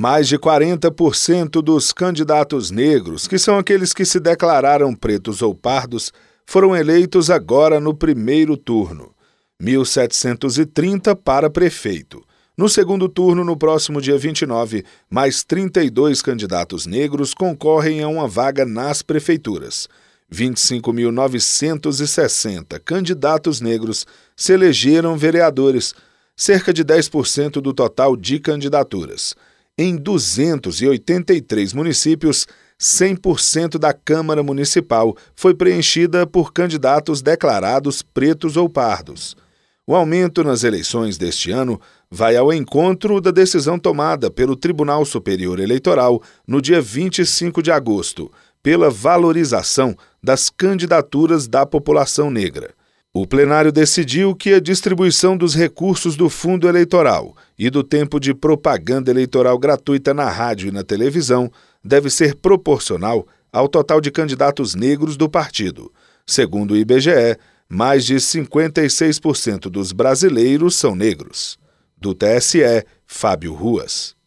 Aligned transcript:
Mais 0.00 0.28
de 0.28 0.38
40% 0.38 1.60
dos 1.60 1.92
candidatos 1.92 2.70
negros, 2.70 3.26
que 3.26 3.36
são 3.36 3.58
aqueles 3.58 3.92
que 3.92 4.04
se 4.04 4.20
declararam 4.20 4.94
pretos 4.94 5.42
ou 5.42 5.52
pardos, 5.52 6.12
foram 6.46 6.76
eleitos 6.76 7.30
agora 7.30 7.80
no 7.80 7.92
primeiro 7.92 8.56
turno. 8.56 9.12
1.730 9.60 11.16
para 11.16 11.50
prefeito. 11.50 12.22
No 12.56 12.68
segundo 12.68 13.08
turno, 13.08 13.42
no 13.42 13.56
próximo 13.56 14.00
dia 14.00 14.16
29, 14.16 14.84
mais 15.10 15.42
32 15.42 16.22
candidatos 16.22 16.86
negros 16.86 17.34
concorrem 17.34 18.00
a 18.00 18.06
uma 18.06 18.28
vaga 18.28 18.64
nas 18.64 19.02
prefeituras. 19.02 19.88
25.960 20.32 22.80
candidatos 22.84 23.60
negros 23.60 24.06
se 24.36 24.52
elegeram 24.52 25.18
vereadores, 25.18 25.92
cerca 26.36 26.72
de 26.72 26.84
10% 26.84 27.60
do 27.60 27.74
total 27.74 28.16
de 28.16 28.38
candidaturas. 28.38 29.34
Em 29.80 29.94
283 29.94 31.72
municípios, 31.72 32.48
100% 32.80 33.78
da 33.78 33.92
Câmara 33.92 34.42
Municipal 34.42 35.16
foi 35.36 35.54
preenchida 35.54 36.26
por 36.26 36.52
candidatos 36.52 37.22
declarados 37.22 38.02
pretos 38.02 38.56
ou 38.56 38.68
pardos. 38.68 39.36
O 39.86 39.94
aumento 39.94 40.42
nas 40.42 40.64
eleições 40.64 41.16
deste 41.16 41.52
ano 41.52 41.80
vai 42.10 42.36
ao 42.36 42.52
encontro 42.52 43.20
da 43.20 43.30
decisão 43.30 43.78
tomada 43.78 44.28
pelo 44.28 44.56
Tribunal 44.56 45.04
Superior 45.04 45.60
Eleitoral 45.60 46.20
no 46.44 46.60
dia 46.60 46.82
25 46.82 47.62
de 47.62 47.70
agosto, 47.70 48.32
pela 48.60 48.90
valorização 48.90 49.96
das 50.20 50.50
candidaturas 50.50 51.46
da 51.46 51.64
população 51.64 52.32
negra. 52.32 52.74
O 53.12 53.26
plenário 53.26 53.72
decidiu 53.72 54.34
que 54.34 54.52
a 54.52 54.60
distribuição 54.60 55.36
dos 55.36 55.54
recursos 55.54 56.14
do 56.14 56.28
fundo 56.28 56.68
eleitoral 56.68 57.34
e 57.58 57.70
do 57.70 57.82
tempo 57.82 58.20
de 58.20 58.34
propaganda 58.34 59.10
eleitoral 59.10 59.58
gratuita 59.58 60.12
na 60.12 60.28
rádio 60.28 60.68
e 60.68 60.70
na 60.70 60.84
televisão 60.84 61.50
deve 61.82 62.10
ser 62.10 62.34
proporcional 62.34 63.26
ao 63.50 63.66
total 63.66 64.00
de 64.00 64.10
candidatos 64.10 64.74
negros 64.74 65.16
do 65.16 65.28
partido. 65.28 65.90
Segundo 66.26 66.72
o 66.72 66.76
IBGE, 66.76 67.38
mais 67.66 68.04
de 68.04 68.16
56% 68.16 69.70
dos 69.70 69.90
brasileiros 69.90 70.76
são 70.76 70.94
negros. 70.94 71.58
Do 71.96 72.14
TSE, 72.14 72.84
Fábio 73.06 73.54
Ruas. 73.54 74.17